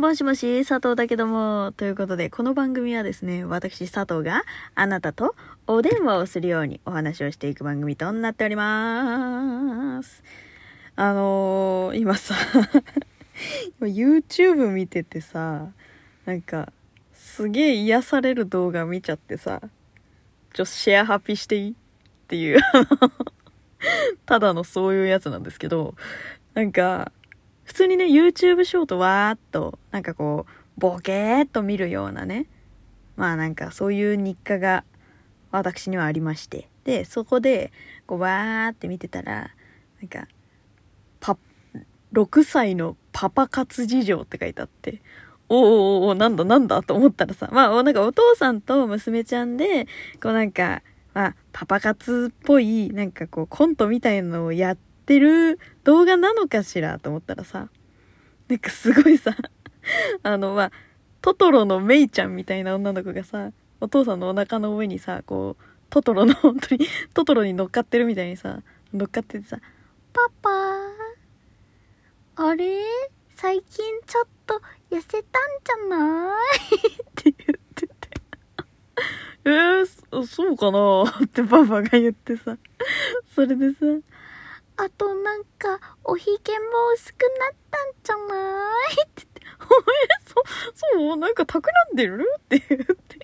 [0.00, 1.74] もしもし、佐藤だけども。
[1.76, 10.24] ということで、この番組はですね、私佐藤があなたとお電話をするようにお話をしていく番組となっております。
[10.96, 12.34] あのー、今さ、
[13.78, 15.68] 今 YouTube 見ててさ、
[16.24, 16.72] なんか、
[17.12, 19.70] すげえ癒される動画見ちゃってさ、ちょっ
[20.54, 21.70] と、シェアハピしていい？
[21.72, 21.74] っ
[22.26, 22.60] ていう、
[24.24, 25.94] ただのそういうやつなんですけど、
[26.54, 27.12] なんか、
[27.70, 32.46] 普通にね、YouTube ショートわーっと、なんかこう、ボケーっと見るようなね、
[33.14, 34.82] まあなんかそういう日課が
[35.52, 37.70] 私にはありまして、で、そこで、
[38.08, 39.54] こうわーって見てたら、
[40.02, 40.26] なんか、
[41.20, 41.38] パ、
[42.12, 45.00] 6歳のパパ活事情って書いてあって、
[45.48, 49.86] おーおーおーなんだなんだと思ったらさ、まあなんかお父さんと娘ちゃんで、
[50.20, 50.82] こうなんか、
[51.14, 57.68] まあ、パパ活っぽい、なんかこうコントみたいのをやっててる動画なのかしらと思ったらさ、
[58.48, 59.36] なんかすごいさ、
[60.22, 60.72] あの、まあ、
[61.22, 69.58] トトロのメイちゃんみたいな女の子がさ、お父さんのお腹の上にさ、こう、トトロの 本当に、トトロに乗っかってるみたいにさ、乗っかっててさ、
[70.12, 70.50] パパ
[72.36, 72.82] あれ？
[73.36, 75.22] 最近ちょっと痩せたん
[75.64, 76.76] じゃない？
[77.02, 77.94] って言ってて。
[79.44, 81.04] えー、そうかな？
[81.24, 82.56] ってパパが言ってさ。
[83.34, 83.76] それでさ、
[84.82, 89.94] あとなんか、おひげも薄くなったんじゃないって言って、おえ、
[90.26, 90.34] そ、
[90.96, 92.58] そうなんか企んでるって。
[92.66, 93.18] 言って。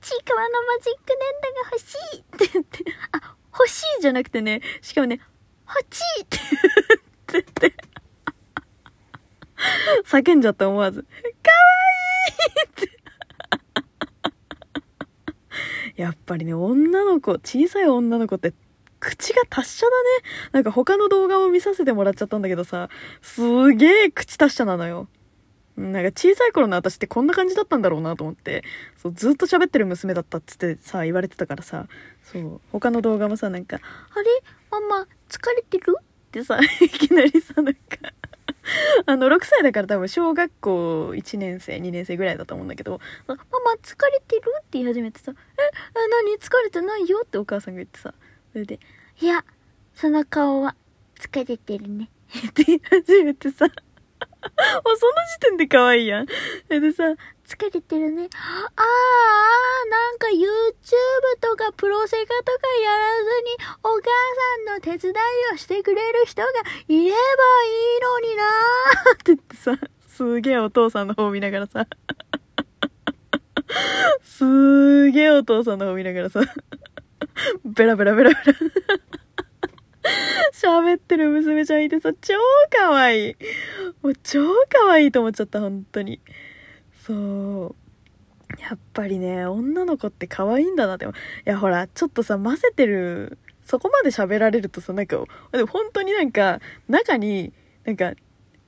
[0.00, 5.20] ちいかわのマジック粘土が欲しいって言って、あ、欲しいじゃなくてね、しかもね、
[5.68, 6.38] 欲しいって
[7.32, 7.70] 言って。
[7.70, 7.76] て、
[10.06, 11.20] 叫んじゃった思わず、かわ
[12.26, 12.88] いいっ
[15.94, 16.02] て。
[16.02, 18.54] やっぱりね、女の子、小さい女の子って、
[19.00, 20.08] 口が達者だね。
[20.52, 22.88] なんか他の動画を見させてもらっちゃったんだけどさ、
[23.22, 25.08] すげえ口達者なのよ。
[25.76, 28.62] なんか小さい頃の私ってこんな感じだったんだろうなと思って、
[28.98, 31.86] そう、ずっと喋ってる娘だったっつってさ、言われてたからさ、
[32.22, 33.78] そう、他の動画もさ、なんか、あ
[34.20, 34.26] れ？
[34.70, 35.96] ママ、疲れてる？
[36.00, 37.80] ってさ、 いきなりさ、なんか、
[39.06, 43.42] あの、6歳だから多分小学校1年生、2年生ぐらいだと思うんだけど、ママ
[43.82, 44.42] 疲れてる？
[44.58, 46.36] って言い始めてさ、え、え何？
[46.36, 47.22] 疲れてないよ？
[47.24, 48.12] ってお母さんが言ってさ、
[48.52, 48.80] それで、
[49.20, 49.44] いや、
[49.94, 50.74] その顔は
[51.18, 52.10] 疲れてるね。
[52.48, 53.72] って言い始めてさ、 もう
[54.96, 56.26] その時点で可愛いやん。
[56.26, 56.34] そ
[56.70, 57.04] れでさ、
[57.46, 58.28] 疲れてるね。
[58.76, 58.84] ああ、
[59.90, 60.44] なんか YouTube
[61.40, 63.50] とかプロセカとかやらずに
[63.82, 64.02] お母
[64.56, 71.86] さんの手伝いをしてくれる人がいればいいのになー って言ってさ、すげえお父さんの方見ながらさ、
[74.22, 76.40] すげえお父さんの方見ながらさ、
[77.64, 78.42] ベラベラベラベラ。
[80.52, 82.34] 喋ってる娘ちゃんいてさ、超
[82.70, 83.36] 可愛い。
[84.02, 86.20] もう超可愛いと思っちゃった、本当に。
[87.06, 88.60] そう。
[88.60, 91.06] やっぱりね、女の子って可愛いんだなって。
[91.06, 91.08] い
[91.44, 97.52] や、ほら、ちょっとさ、混ぜてる、そこまで喋られるとさ、なんか、でも本当になんか、中に、
[97.84, 98.12] なんか、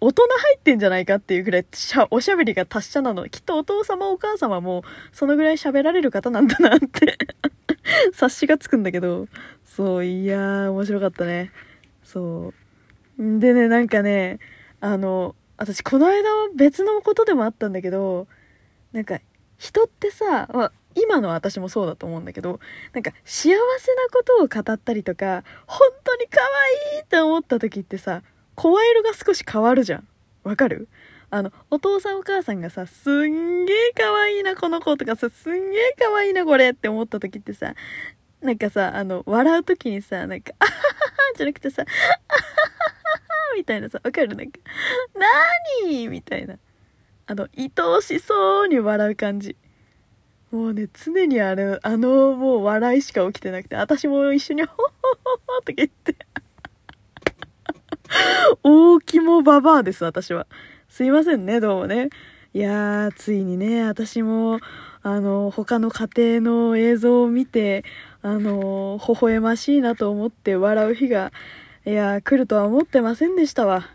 [0.01, 3.29] 大人入ってんじゃないかっていうぐらいしゃおしゃべりが達者なの。
[3.29, 7.17] きっとお父様お母様もそのぐらい喋られる方なんだなって
[8.13, 9.27] 察しがつくんだけど。
[9.65, 11.51] そう、いやー、面白かったね。
[12.05, 12.53] そ
[13.19, 13.39] う。
[13.41, 14.39] でね、なんかね、
[14.81, 16.23] あの、私この間
[16.57, 18.27] 別のことでもあったんだけど、
[18.93, 19.21] なんか
[19.59, 22.59] 人ってさ、ま、今の私もそうだと思うんだけど、
[22.93, 26.41] なんか幸せなことを語ったりとか、本当に可
[26.93, 28.23] 愛いって思った時ってさ、
[28.57, 30.09] 声色が少し変わるじゃん。
[30.43, 30.89] わかる？
[31.35, 37.75] あの、お父さんお母さんがさ、すんげえ可愛いなこの子とかさ、すんげえ可愛いなこれって思った時ってさ、
[38.43, 40.83] なんかさ、あの、笑う時にさ、なんか、あははは
[41.39, 44.37] じゃなくてさ、あはははみたいなさ、わかる？
[44.37, 44.61] なんか、
[45.17, 46.59] なーにみたいな。
[47.27, 49.57] あの、愛おしそうに笑う感じ。
[50.51, 56.15] もうね、常にあれ、あの、もう笑いしか起きてなくて、私も一緒に、ほほほほとか言って。
[58.63, 60.47] 大肝ババアです、私は。
[60.93, 62.11] すいませんね、どうもね。
[62.53, 64.61] いやー、ついにね、私も、
[65.03, 66.07] あの、他の家
[66.39, 67.83] 庭の映像を見て、
[68.21, 71.33] あの、微笑ましいなと思って笑う日が、
[71.87, 73.89] いやー、来るとは思ってませんでしたわ。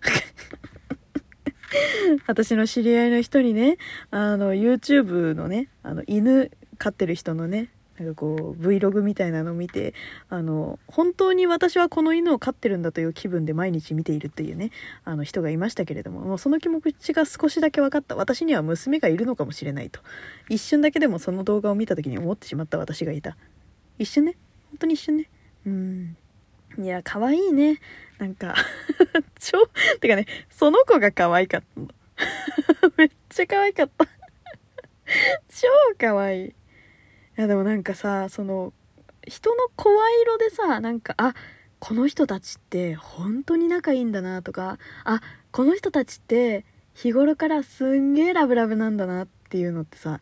[2.26, 3.76] 私の知り合いの人にね、
[4.10, 7.68] あの、YouTube のね、あの、犬飼ってる人のね、
[7.98, 9.94] なんかこう、Vlog みたいなのを見て、
[10.28, 14.70] あの、本当に私はこの犬を飼ってるんだという気分で毎日見ているっていうね、
[15.04, 18.14] あの人がいましたけれども、もうその気持ちが少しだけ分かった。
[18.16, 20.00] 私には娘がいるのかもしれないと。
[20.48, 23.36] 一瞬だけでもその動画を見た時に思ってしまった私がいた。
[23.98, 24.36] 一瞬ね。
[24.70, 25.28] 本当に一瞬ね。
[25.66, 26.16] うん。
[26.78, 27.80] いや、可愛いね。
[28.18, 28.54] なんか
[29.40, 29.58] 超、
[30.00, 31.98] てかね、その子が可愛かった。
[32.96, 34.06] めっちゃ可愛かった
[35.48, 35.68] 超
[35.98, 36.54] 可愛い
[37.38, 38.72] いやでもなんかさその
[39.26, 41.34] 人の声色でさなんかあ
[41.78, 45.20] この人たちって本当に仲いいんだなとかあ
[45.52, 46.64] この人たちって
[46.94, 50.20] 日頃からすんげえラブラブなんだなっていうのってさ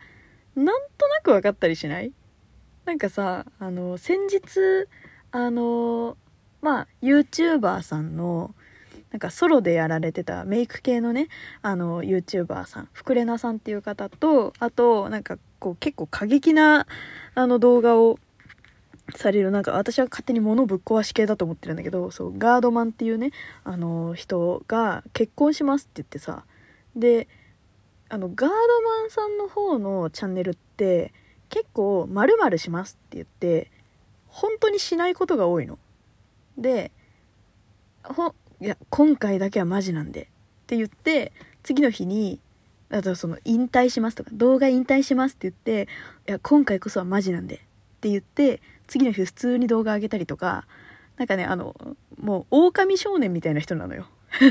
[0.55, 0.67] なん
[0.99, 2.13] となく分かったりしない？
[2.85, 4.41] なんかさあの先日
[5.33, 6.19] あの
[6.61, 8.55] まあ YouTuber さんの
[9.12, 11.29] なんかソロでやられてたメイク系のね
[11.62, 16.87] あの YouTuber さんふくれなさんっていう方とあとなんかこう結構過激な
[17.35, 18.19] あの動画を
[19.14, 23.31] されるなんか私は勝手に物ぶっ壊し系だと思ってるんだけどそうガードマンっていうね
[23.64, 26.44] あの人が結婚しますって言ってさ
[26.97, 27.29] で
[28.09, 31.12] あのガードマンさんの方のチャンネルって
[31.49, 33.70] 結構〇〇しますって言って
[34.26, 35.79] 本当にしないことが多いの。
[36.59, 36.91] で
[38.61, 40.23] いや今回だけはマジなんで。
[40.23, 40.26] っ
[40.67, 41.32] て言って
[41.62, 42.41] 次の日に
[42.91, 45.91] あとその引退しますとか動画引退しますって言って
[46.29, 47.56] いや今回こそはマジなんで。
[47.56, 47.58] っ
[48.00, 50.67] て言って次の日普通に動画上げたりとか
[51.17, 51.75] なんかねあの
[52.20, 54.06] もう狼少年みたいな人なのよ。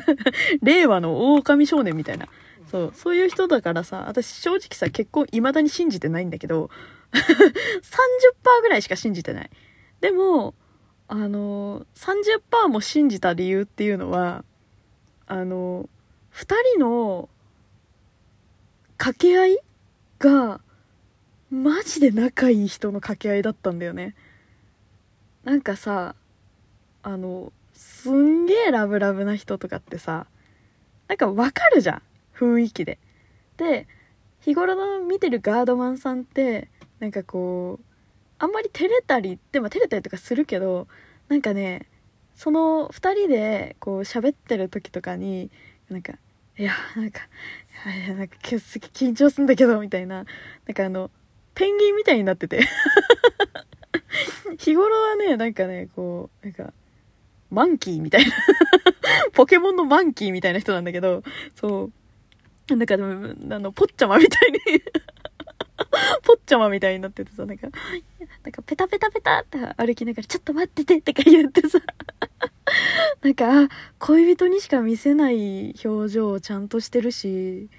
[0.61, 2.27] 令和の狼少年みたいな。
[2.71, 6.71] そうそういう人だからさ私正直さ結婚未だに信じてないんだけど
[7.13, 9.49] 30%ぐらいしか信じてない。
[10.01, 10.55] でも
[11.07, 14.43] あの30%も信じた理由っていうのは
[15.27, 15.87] あの
[16.33, 17.29] 2人の
[18.97, 19.57] 掛け合い
[20.19, 20.61] が
[21.51, 24.15] マジで仲いい人の掛け合いだったんだよね。
[25.43, 26.15] なんかさ
[27.03, 30.25] あのすんげえラブラブな人とかってさ
[31.07, 32.01] なんかわかるじゃん
[32.35, 32.99] 雰囲気で。
[33.57, 33.87] で
[34.41, 36.69] 日頃の見てるガードマンさんって
[36.99, 37.94] なんかこう
[38.45, 40.87] あんまり照れたりでも照れたりとかするけど
[41.29, 41.87] なんかね
[42.35, 45.49] その2人でこう喋ってる時とかに
[45.89, 46.13] なんか
[46.57, 47.21] いやなんか
[47.87, 51.09] いやなんか緊張すんだけどみたいななんかあの
[51.55, 52.61] ペンギンみたいになってて。
[54.57, 56.71] 日頃はねなんかねこうなんか
[57.49, 58.31] マンキーみたいな。
[59.33, 61.23] ポケモンのマンキーみたいな人なんだけど
[61.55, 61.91] そ
[62.69, 62.75] う。
[62.75, 64.59] なんかでもあのポッチャマみたいに。
[66.23, 67.67] ポッチャマみたいになっててさ、なんか、
[68.43, 71.79] なんかペタペタペタって歩きながら、ちょっと待っててとか言ってさ、
[73.21, 73.69] なんか、
[73.99, 77.69] 恋人にしか見せない表情をちゃんとしてるし、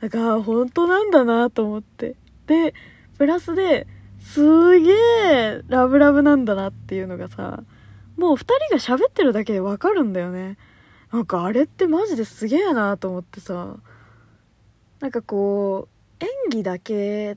[0.00, 2.16] なんか、本当なんだなと思って。
[2.46, 2.74] で、
[3.18, 3.86] プラスで、
[4.20, 7.62] すげえラブラブなんだなっていうのがさ、
[8.16, 10.56] もう二人が喋ってるだけでわかるんだよね。
[11.12, 13.76] なんかあれってマジですげえなと思ってさ、
[15.00, 17.36] なんかこう、演技だけ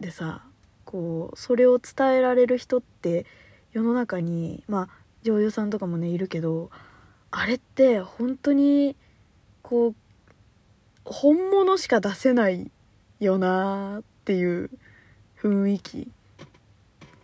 [0.00, 0.42] でさ
[0.84, 3.26] こうそれを伝えられる人って
[3.72, 4.88] 世の中にまあ
[5.22, 6.70] 女優さんとかもねいるけど
[7.30, 8.96] あれって本当に
[9.62, 9.94] こう
[11.04, 12.70] 本物しか出せない
[13.20, 14.70] よなっていう
[15.40, 16.08] 雰囲気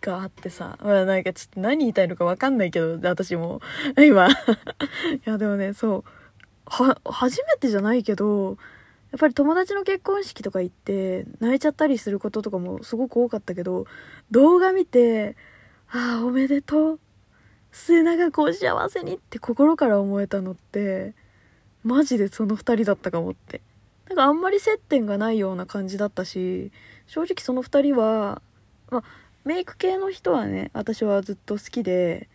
[0.01, 3.61] があってさ、まあ、なんかちょっと何言いたいのか分かんないけど私も。
[3.97, 4.29] 今。
[4.31, 4.33] い
[5.25, 6.03] やでもねそう。
[6.65, 8.57] は初めてじゃないけど
[9.11, 13.85] やっぱり友達の結婚式とか行って泣いちゃったりすることとかもすごく多かったけど
[14.31, 15.35] 動画見て
[15.89, 16.99] ああおめでとう。
[17.71, 21.13] 末永くお幸せにって心から思えたのって
[21.83, 23.61] マジでその2人だったかもって。
[24.09, 26.71] なんかあんまり接点がないような感じだったし
[27.07, 28.41] 正直その2人は、
[28.89, 29.03] まあ、
[29.43, 32.29] メイク系の人はね私はずっと好きで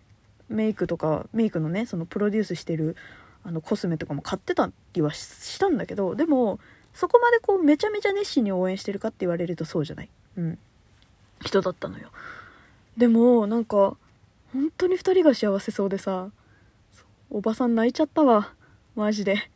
[0.49, 2.97] メイクとかメイクのねそのプロデュースしてる
[3.45, 6.61] あのコスメとかも買ってたりはしたんだけどでも
[6.95, 10.59] そこまでこうめちゃめちゃ熱心に応援してるかって言われるとそうじゃない、うん、
[11.41, 12.11] 人だったのよ。
[12.97, 13.97] でもなんか
[14.53, 16.31] 本当に2人が幸せそうでさ
[17.31, 18.53] おばさん泣いちゃったわ。
[18.95, 19.51] マジで。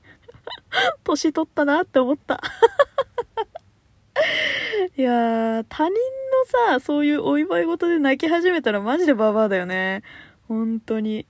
[1.04, 2.40] 年取ったなって思った。
[4.96, 5.98] いや他人の
[6.78, 10.02] さそういうお祝い事で泣き始めたらマジでババアだよね。
[10.48, 11.26] 本当に。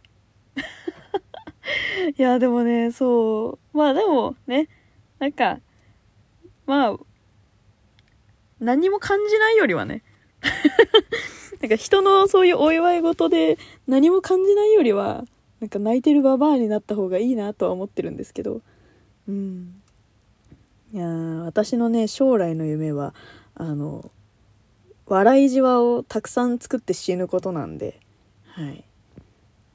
[2.16, 3.76] いや、でもね、そう。
[3.76, 4.68] まあでもね、
[5.18, 5.60] なんか、
[6.66, 6.98] まあ、
[8.60, 10.02] 何も感じないよりはね。
[11.60, 15.24] なんか人のそういうお祝い事で何も感じないよりは、
[15.60, 18.60] なんか泣いてるババアになった方がいいなとは思ってるんですけど。
[19.28, 19.82] うん。
[20.92, 23.14] いや私のね、将来の夢は、
[23.54, 24.10] あの、
[25.06, 28.00] 笑いじわをたくさん作って死ぬことなんで、
[28.46, 28.84] はい。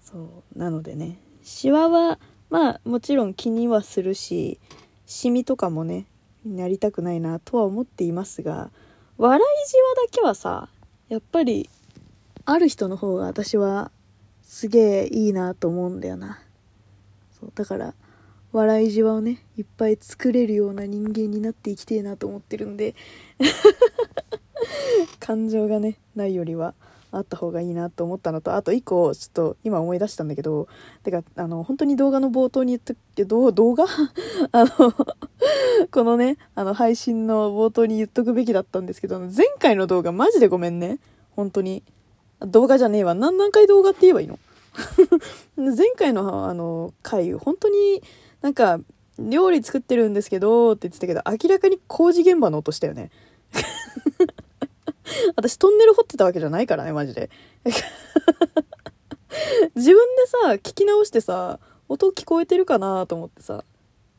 [0.01, 2.19] そう、なのでね、シワは
[2.49, 4.59] まあもちろん気にはするし
[5.05, 6.05] シミとかもね
[6.45, 8.71] なりたくないなとは思っていますが
[9.17, 10.69] 笑いじわだけはさ
[11.09, 11.69] やっぱり
[12.45, 13.91] ある人の方が私は
[14.41, 16.41] すげえいいなと思うんだよな。
[17.39, 17.93] そうだから
[18.53, 22.95] 笑いじわをね、いっぱい作れるような人間になっていきてえなと思ってるんで、
[25.19, 26.73] 感情がね、ないよりは、
[27.11, 30.67] あった方がいいなと思ったのとあと一個ちょっと今思い出したんだけど
[31.03, 33.85] てかあの本当に動画の冒頭に言ったけど動画？
[34.51, 34.71] あの
[35.91, 40.99] このねあの配信の冒頭に言っとくべきだったんですけど前回の動画マジでごめんね。
[41.35, 41.83] 本当に。
[42.41, 43.13] 動画じゃねえわ。
[43.13, 44.39] 何何回動画って言えばいいの？
[45.57, 48.01] 前回のあの回本当に
[48.41, 48.79] なんか
[49.19, 53.11] 料理作ってるんですけどって言ってたけど明らかに工事現場の音したよね。
[55.35, 57.29] 私トンネル掘ってたわけじゃないからね、マジで。
[59.75, 63.63] 自分でさ、聞き直してさ、音聞こえてるかなと思ってさ、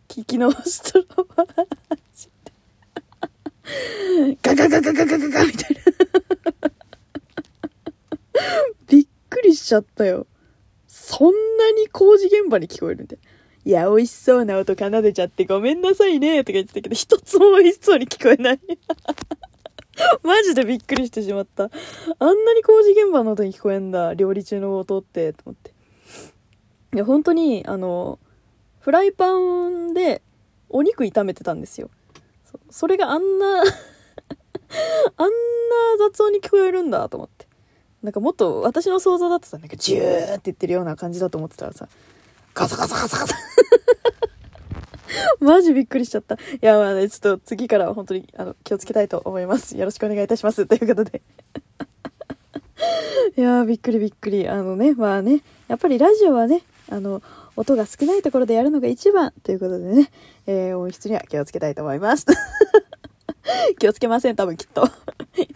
[0.09, 1.05] 聞き直したら
[1.37, 1.47] マ
[2.15, 2.53] ジで。
[4.43, 5.83] ガガガガガガガガみたいな。
[8.89, 10.27] びっくりしちゃったよ。
[10.87, 13.33] そんなに工事現場に聞こえるみたいな。
[13.65, 18.61] いや、美味しそうな音奏でちゃってごめんなさいね、とか言ってたけど、一つも美味しそうに聞こえない。
[20.23, 21.65] マジでびっくりしてしまった。
[22.19, 24.15] あんなに工事現場の音に聞こえんだ。
[24.15, 25.75] 料理中の音って、と思って。
[26.95, 28.19] いや、本当に、あの、
[28.81, 30.23] フライパンで
[30.69, 31.91] お肉炒めてたんですよ。
[32.71, 35.31] それがあんな あんな
[35.99, 37.47] 雑音に聞こえるんだと思って。
[38.03, 41.89] なんかもっと私の想像だとさ、なんかジューって言ってるような感じだと思ってたらさ、
[42.55, 43.37] ガサガサガサガサ
[45.41, 46.35] マジびっくりしちゃった。
[46.35, 49.77] いや、まあね、ちょっと次からは本当にあの気をつけたいと思います。
[49.77, 50.67] よろしくお願いいたします。
[50.67, 51.23] ということで。
[53.37, 54.49] いやびっくりびっくり。
[54.49, 57.23] あのね、まあね、やっぱりラジオはね、あの、
[57.57, 60.11] 音が少ないところでやるのが一番ということでね、
[60.47, 62.27] えー、音質には気をつけたいと思います。
[63.79, 64.89] 気をつけません、多分きっと。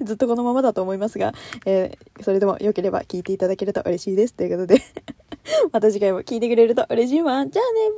[0.03, 1.33] ずっとこのままだと思いますが、
[1.65, 4.35] えー、それでも良ければ聞いていただけると嬉しいです。
[4.35, 4.83] ということで、
[5.73, 7.47] また次回も聞いてくれると嬉しいわ。
[7.47, 7.91] じゃあね